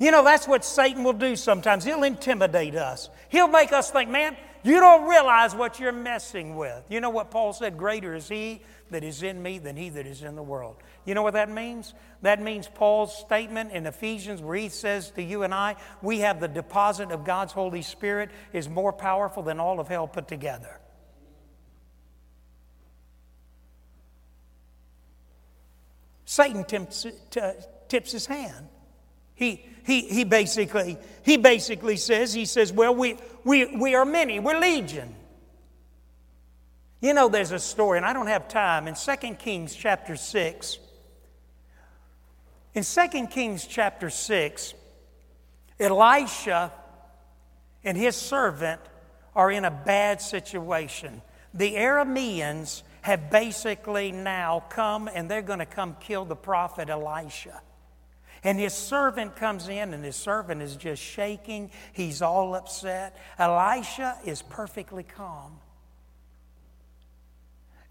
[0.00, 1.84] You know, that's what Satan will do sometimes.
[1.84, 3.10] He'll intimidate us.
[3.28, 6.82] He'll make us think, man, you don't realize what you're messing with.
[6.88, 7.78] You know what Paul said?
[7.78, 10.76] Greater is he that is in me than he that is in the world.
[11.10, 11.92] You know what that means?
[12.22, 16.38] That means Paul's statement in Ephesians, where he says to you and I, we have
[16.38, 20.78] the deposit of God's Holy Spirit, is more powerful than all of hell put together.
[26.26, 27.04] Satan tips,
[27.88, 28.68] tips his hand.
[29.34, 34.38] He, he, he, basically, he basically says, he says, well, we, we, we are many,
[34.38, 35.12] we're legion.
[37.00, 40.78] You know, there's a story, and I don't have time, in 2 Kings chapter 6.
[42.74, 44.74] In 2 Kings chapter 6,
[45.80, 46.72] Elisha
[47.82, 48.80] and his servant
[49.34, 51.22] are in a bad situation.
[51.52, 57.60] The Arameans have basically now come and they're going to come kill the prophet Elisha.
[58.44, 61.70] And his servant comes in, and his servant is just shaking.
[61.92, 63.14] He's all upset.
[63.38, 65.58] Elisha is perfectly calm.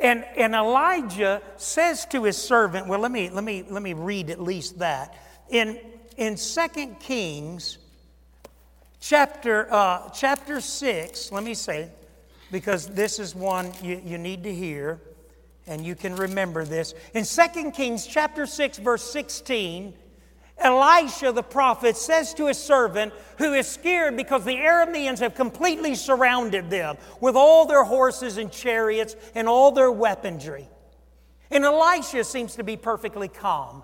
[0.01, 4.29] And, and Elijah says to his servant, well, let me, let me, let me read
[4.29, 5.15] at least that.
[5.49, 5.79] In,
[6.15, 7.79] in 2 Kings
[9.01, 11.89] chapter, uh, chapter 6, let me say,
[12.51, 15.01] because this is one you, you need to hear,
[15.67, 16.93] and you can remember this.
[17.13, 19.93] In 2 Kings chapter 6, verse 16,
[20.60, 25.95] Elisha the prophet says to his servant, who is scared because the Arameans have completely
[25.95, 30.67] surrounded them with all their horses and chariots and all their weaponry.
[31.52, 33.84] And Elisha seems to be perfectly calm.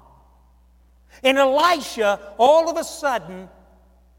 [1.23, 3.49] And Elisha, all of a sudden,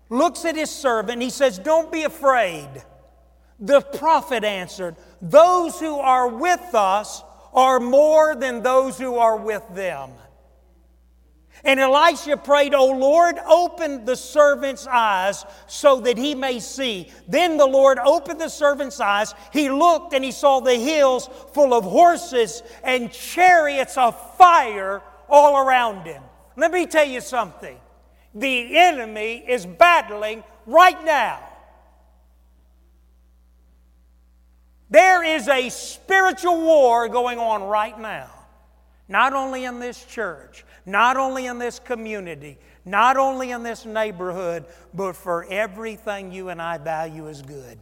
[0.08, 2.68] looks at his servant and he says, Don't be afraid.
[3.60, 9.62] The prophet answered, Those who are with us are more than those who are with
[9.74, 10.10] them.
[11.66, 17.10] And Elisha prayed, O Lord, open the servant's eyes so that he may see.
[17.26, 19.34] Then the Lord opened the servant's eyes.
[19.52, 25.58] He looked and he saw the hills full of horses and chariots of fire all
[25.58, 26.22] around him.
[26.56, 27.76] Let me tell you something
[28.32, 31.40] the enemy is battling right now.
[34.88, 38.30] There is a spiritual war going on right now,
[39.08, 44.64] not only in this church, not only in this community, not only in this neighborhood,
[44.94, 47.78] but for everything you and I value as good.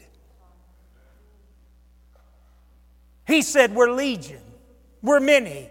[3.27, 4.43] He said, We're legion,
[5.03, 5.71] we're many.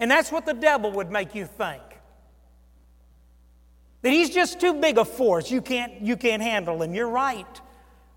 [0.00, 1.82] And that's what the devil would make you think.
[4.02, 5.50] That he's just too big a force.
[5.50, 6.94] You can't, you can't handle him.
[6.94, 7.60] You're right.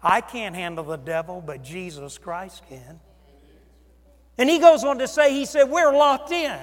[0.02, 3.00] I can't handle the devil, but Jesus Christ can.
[4.38, 6.60] And he goes on to say, He said, We're locked in.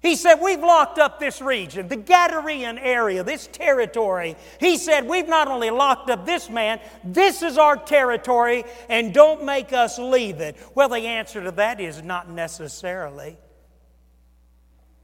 [0.00, 4.36] He said, We've locked up this region, the Gadarean area, this territory.
[4.58, 9.44] He said, We've not only locked up this man, this is our territory, and don't
[9.44, 10.56] make us leave it.
[10.74, 13.38] Well, the answer to that is not necessarily.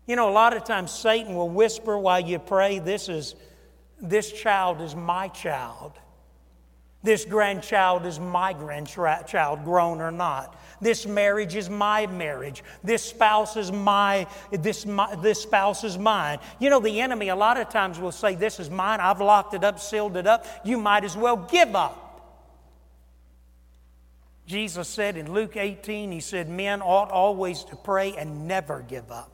[0.06, 3.36] You know, a lot of times Satan will whisper while you pray, This is
[4.00, 5.92] this child is my child.
[7.02, 10.58] This grandchild is my grandchild, grown or not.
[10.80, 12.62] This marriage is my marriage.
[12.84, 16.38] This spouse is my, this, my, this spouse is mine.
[16.60, 19.00] You know, the enemy a lot of times will say, This is mine.
[19.00, 20.46] I've locked it up, sealed it up.
[20.64, 22.04] You might as well give up.
[24.46, 29.10] Jesus said in Luke 18, He said, Men ought always to pray and never give
[29.10, 29.32] up.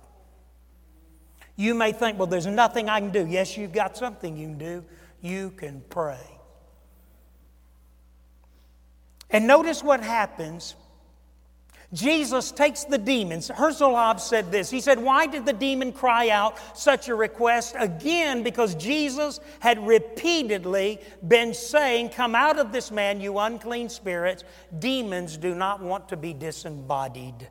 [1.56, 3.26] You may think, Well, there's nothing I can do.
[3.26, 4.84] Yes, you've got something you can do.
[5.20, 6.18] You can pray.
[9.30, 10.74] And notice what happens
[11.92, 13.48] Jesus takes the demons.
[13.48, 14.70] Herzl said this.
[14.70, 17.76] He said, Why did the demon cry out such a request?
[17.78, 24.44] Again, because Jesus had repeatedly been saying, Come out of this man, you unclean spirits.
[24.78, 27.48] Demons do not want to be disembodied.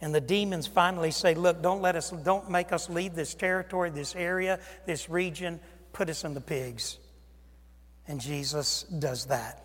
[0.00, 3.90] And the demons finally say, Look, don't let us, don't make us leave this territory,
[3.90, 5.58] this area, this region.
[5.92, 6.98] Put us in the pigs.
[8.06, 9.64] And Jesus does that.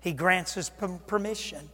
[0.00, 0.70] He grants his
[1.06, 1.68] permission.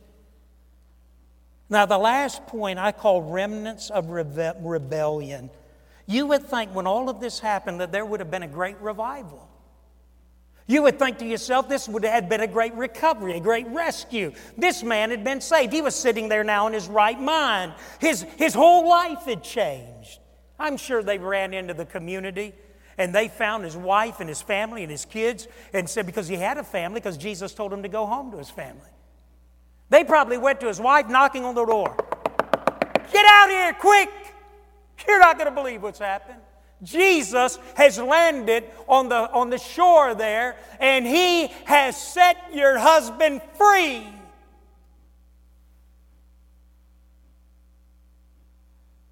[1.70, 5.50] Now, the last point I call remnants of rebe- rebellion.
[6.06, 8.78] You would think when all of this happened that there would have been a great
[8.80, 9.48] revival.
[10.66, 14.32] You would think to yourself, this would have been a great recovery, a great rescue.
[14.56, 15.72] This man had been saved.
[15.72, 17.74] He was sitting there now in his right mind.
[18.00, 20.18] His, his whole life had changed.
[20.58, 22.52] I'm sure they ran into the community
[22.98, 26.36] and they found his wife and his family and his kids and said, because he
[26.36, 28.90] had a family, because Jesus told him to go home to his family.
[29.90, 31.96] They probably went to his wife knocking on the door.
[33.12, 34.10] Get out here, quick!
[35.06, 36.40] You're not going to believe what's happened.
[36.82, 43.42] Jesus has landed on the, on the shore there, and he has set your husband
[43.58, 44.06] free.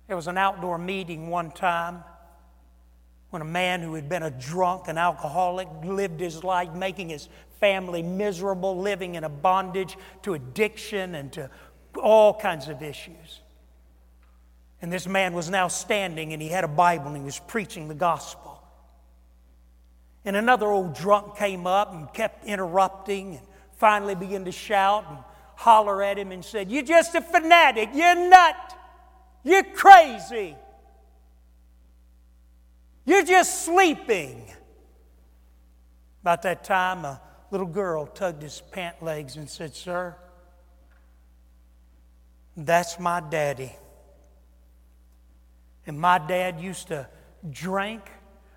[0.07, 2.03] There was an outdoor meeting one time
[3.31, 7.29] when a man who had been a drunk, an alcoholic, lived his life making his
[7.61, 11.51] family miserable, living in a bondage to addiction and to
[12.03, 13.41] all kinds of issues.
[14.81, 17.89] And this man was now standing and he had a Bible and he was preaching
[17.89, 18.63] the gospel.
[20.25, 23.47] And another old drunk came up and kept interrupting and
[23.79, 25.19] finally began to shout and
[25.57, 27.91] holler at him and said, You're just a fanatic.
[27.93, 28.77] You're nut.
[29.43, 30.57] You're crazy.
[33.09, 34.45] You're just sleeping.
[36.21, 37.19] About that time, a
[37.51, 40.15] little girl tugged his pant legs and said, Sir,
[42.55, 43.75] that's my daddy.
[45.87, 47.09] And my dad used to
[47.49, 48.03] drink.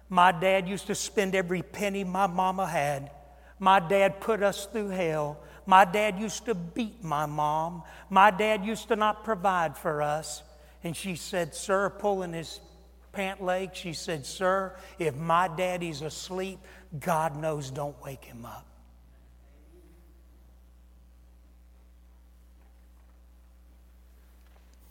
[0.09, 3.09] My dad used to spend every penny my mama had.
[3.57, 5.39] My dad put us through hell.
[5.65, 7.83] My dad used to beat my mom.
[8.09, 10.43] My dad used to not provide for us.
[10.83, 12.59] And she said, Sir, pulling his
[13.11, 16.59] pant leg, she said, Sir, if my daddy's asleep,
[16.99, 18.65] God knows don't wake him up.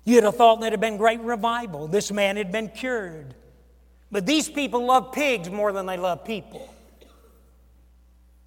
[0.04, 1.86] You'd have thought there'd have been great revival.
[1.86, 3.34] This man had been cured.
[4.10, 6.68] But these people love pigs more than they love people.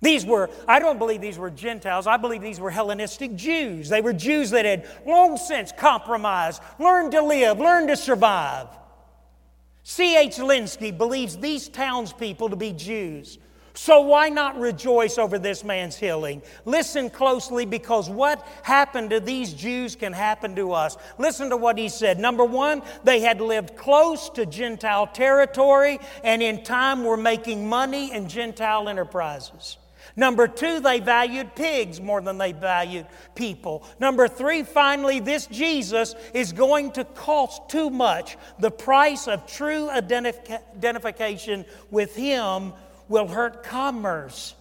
[0.02, 2.08] These were, I don't believe these were Gentiles.
[2.08, 3.88] I believe these were Hellenistic Jews.
[3.88, 8.68] They were Jews that had long since compromised, learned to live, learned to survive.
[9.84, 10.38] C.H.
[10.38, 13.38] Lenski believes these townspeople to be Jews
[13.76, 16.44] so why not rejoice over this man's healing?
[16.66, 20.96] Listen closely because what happened to these Jews can happen to us.
[21.18, 22.20] Listen to what he said.
[22.20, 28.14] Number one, they had lived close to Gentile territory and in time were making money
[28.14, 29.78] in Gentile enterprises.
[30.16, 33.84] Number two, they valued pigs more than they valued people.
[34.00, 38.38] Number three, finally, this Jesus is going to cost too much.
[38.60, 42.74] The price of true identification with Him
[43.10, 44.56] will hurt commerce.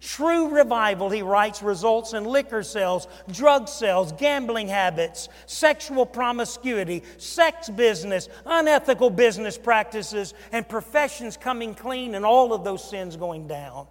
[0.00, 7.68] True revival, he writes, results in liquor sales, drug sales, gambling habits, sexual promiscuity, sex
[7.68, 13.88] business, unethical business practices, and professions coming clean and all of those sins going down.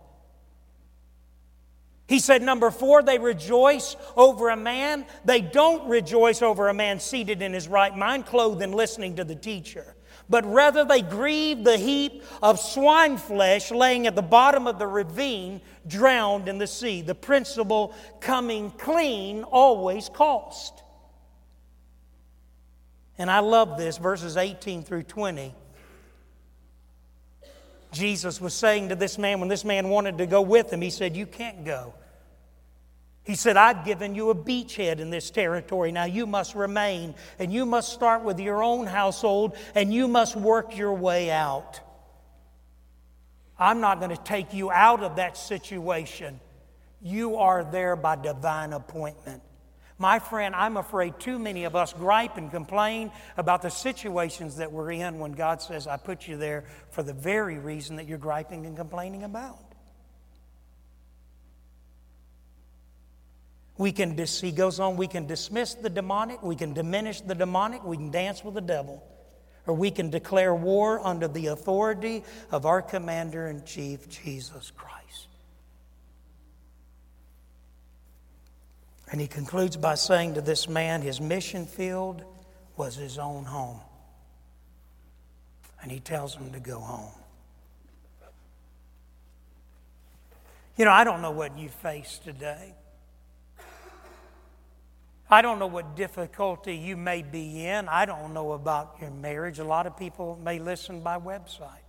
[2.07, 5.05] He said, number four, they rejoice over a man.
[5.25, 9.23] They don't rejoice over a man seated in his right mind, clothed and listening to
[9.23, 9.97] the teacher
[10.29, 14.87] but rather they grieve the heap of swine flesh laying at the bottom of the
[14.87, 17.01] ravine, drowned in the sea.
[17.01, 20.83] The principle coming clean always cost.
[23.17, 25.55] And I love this, verses 18 through 20.
[27.91, 30.89] Jesus was saying to this man, when this man wanted to go with him, he
[30.89, 31.93] said, You can't go.
[33.23, 35.91] He said, I've given you a beachhead in this territory.
[35.91, 40.38] Now you must remain, and you must start with your own household, and you must
[40.38, 41.81] work your way out.
[43.59, 46.39] I'm not going to take you out of that situation.
[47.01, 49.41] You are there by divine appointment.
[49.99, 54.71] My friend, I'm afraid too many of us gripe and complain about the situations that
[54.71, 58.19] we're in when God says, I put you there for the very reason that you're
[58.19, 59.57] griping and complaining about.
[63.77, 67.35] We can, dis- he goes on, we can dismiss the demonic, we can diminish the
[67.35, 69.03] demonic, we can dance with the devil,
[69.65, 75.26] or we can declare war under the authority of our commander in chief, Jesus Christ.
[79.11, 82.23] And he concludes by saying to this man, his mission field
[82.75, 83.79] was his own home.
[85.81, 87.11] And he tells him to go home.
[90.75, 92.75] You know, I don't know what you face today.
[95.29, 97.89] I don't know what difficulty you may be in.
[97.89, 99.59] I don't know about your marriage.
[99.59, 101.83] A lot of people may listen by website.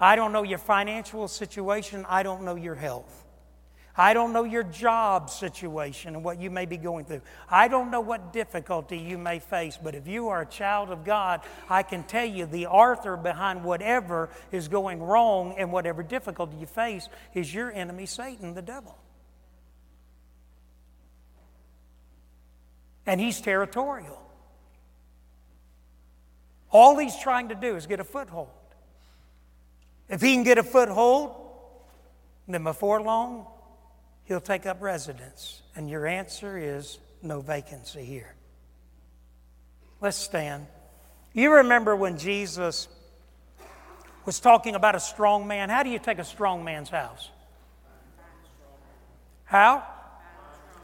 [0.00, 2.06] I don't know your financial situation.
[2.08, 3.21] I don't know your health.
[3.96, 7.20] I don't know your job situation and what you may be going through.
[7.50, 11.04] I don't know what difficulty you may face, but if you are a child of
[11.04, 16.56] God, I can tell you the author behind whatever is going wrong and whatever difficulty
[16.56, 18.96] you face is your enemy, Satan, the devil.
[23.04, 24.22] And he's territorial.
[26.70, 28.48] All he's trying to do is get a foothold.
[30.08, 31.36] If he can get a foothold,
[32.48, 33.46] then before long,
[34.24, 35.62] he'll take up residence.
[35.74, 38.34] And your answer is no vacancy here.
[40.00, 40.66] Let's stand.
[41.32, 42.88] You remember when Jesus
[44.24, 45.70] was talking about a strong man?
[45.70, 47.30] How do you take a strong man's house?
[49.44, 49.84] How?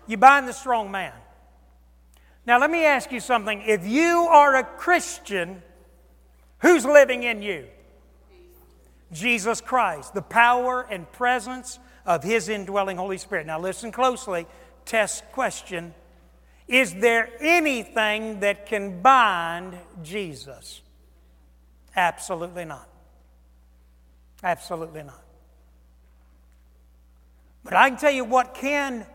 [0.07, 1.13] You bind the strong man.
[2.47, 3.63] Now, let me ask you something.
[3.67, 5.63] If you are a Christian,
[6.61, 7.67] who's living in you?
[9.13, 11.79] Jesus Christ, the power and presence
[12.09, 13.47] of His indwelling Holy Spirit.
[13.47, 14.47] Now, listen closely.
[14.87, 15.95] Test question
[16.67, 20.81] Is there anything that can bind Jesus?
[21.95, 22.89] Absolutely not.
[24.43, 25.23] Absolutely not.
[27.63, 29.07] But I can tell you what can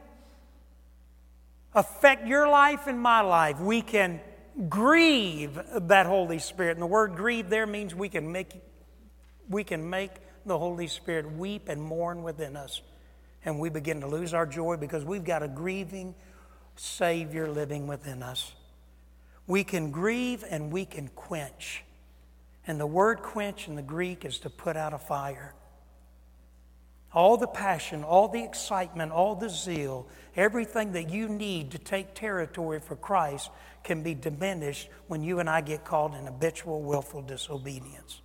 [1.73, 3.59] affect your life and my life.
[3.59, 4.21] We can
[4.69, 6.73] grieve that Holy Spirit.
[6.73, 8.51] And the word grieve there means we can make,
[9.49, 10.11] we can make
[10.45, 12.81] the Holy Spirit weep and mourn within us.
[13.45, 16.15] And we begin to lose our joy because we've got a grieving
[16.75, 18.53] Savior living within us.
[19.47, 21.83] We can grieve and we can quench.
[22.65, 25.53] And the word quench in the Greek is to put out a fire.
[27.13, 32.15] All the passion, all the excitement, all the zeal, everything that you need to take
[32.15, 33.51] territory for Christ
[33.83, 38.22] can be diminished when you and I get caught in habitual, willful disobedience.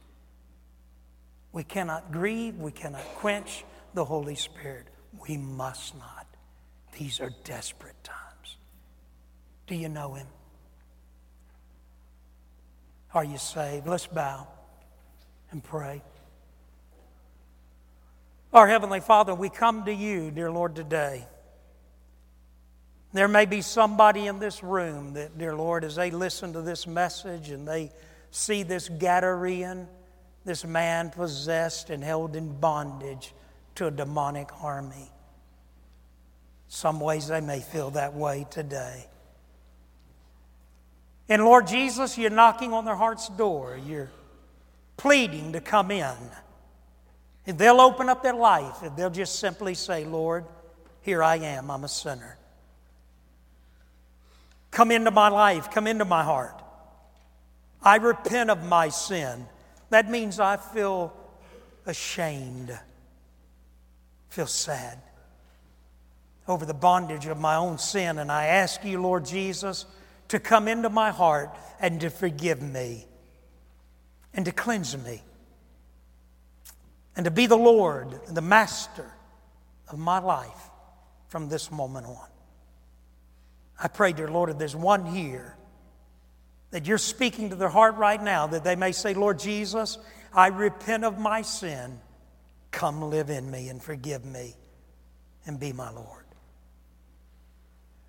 [1.53, 4.87] We cannot grieve, we cannot quench the Holy Spirit.
[5.27, 6.27] We must not.
[6.99, 8.57] These are desperate times.
[9.67, 10.27] Do you know Him?
[13.15, 13.87] Are you saved?
[13.87, 14.47] Let's bow
[15.51, 16.03] and pray.
[18.53, 21.27] Our Heavenly Father, we come to you, dear Lord, today.
[23.13, 26.87] There may be somebody in this room that, dear Lord, as they listen to this
[26.87, 27.91] message and they
[28.31, 29.87] see this Gadarean,
[30.49, 33.35] this man possessed and held in bondage
[33.75, 35.13] to a demonic army.
[36.69, 39.07] Some ways they may feel that way today.
[41.29, 43.79] And Lord Jesus, you're knocking on their heart's door.
[43.87, 44.11] You're
[44.97, 46.17] pleading to come in.
[47.45, 50.47] If they'll open up their life, if they'll just simply say, Lord,
[51.03, 52.39] here I am, I'm a sinner.
[54.71, 56.59] Come into my life, come into my heart.
[57.83, 59.47] I repent of my sin.
[59.91, 61.13] That means I feel
[61.87, 62.79] ashamed,
[64.29, 64.99] feel sad
[66.47, 68.19] over the bondage of my own sin.
[68.19, 69.87] And I ask you, Lord Jesus,
[70.29, 73.07] to come into my heart and to forgive me
[74.35, 75.23] and to cleanse me
[77.17, 79.11] and to be the Lord and the master
[79.89, 80.71] of my life
[81.29, 82.29] from this moment on.
[83.83, 85.57] I pray, dear Lord, if there's one here
[86.71, 89.99] that you're speaking to their heart right now, that they may say, Lord Jesus,
[90.33, 91.99] I repent of my sin.
[92.71, 94.55] Come live in me and forgive me
[95.47, 96.25] and be my Lord.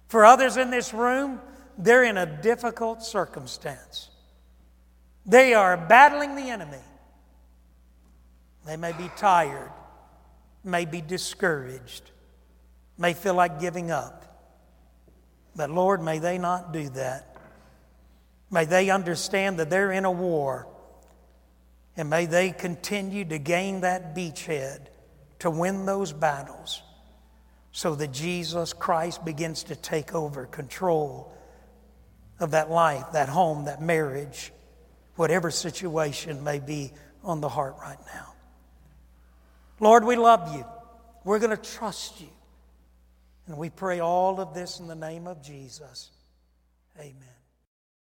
[0.10, 1.40] For others in this room,
[1.78, 4.10] they're in a difficult circumstance.
[5.26, 6.78] They are battling the enemy.
[8.66, 9.72] They may be tired,
[10.64, 12.12] may be discouraged,
[12.98, 14.26] may feel like giving up.
[15.56, 17.38] But Lord, may they not do that.
[18.52, 20.68] May they understand that they're in a war.
[21.96, 24.88] And may they continue to gain that beachhead
[25.40, 26.82] to win those battles
[27.72, 31.34] so that Jesus Christ begins to take over control
[32.40, 34.52] of that life, that home, that marriage,
[35.16, 36.92] whatever situation may be
[37.24, 38.34] on the heart right now.
[39.80, 40.66] Lord, we love you.
[41.24, 42.30] We're going to trust you.
[43.48, 46.12] And we pray all of this in the name of Jesus.
[47.00, 47.29] Amen.